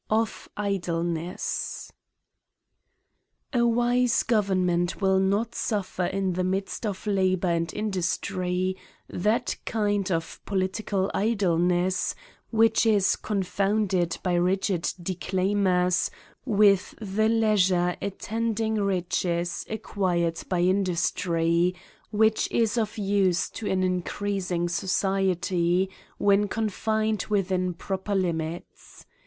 [0.09, 1.91] Of Idleness,
[3.53, 8.77] A WISE government will not suffer in the midst of labour and industry,
[9.07, 12.15] that kind of politi cal idleness
[12.49, 16.09] which is confounded by rigid declaim ers
[16.45, 21.75] with the leisure attending riches acquired by industry,
[22.09, 29.05] which is of use to an increasing society when confined within proper limits.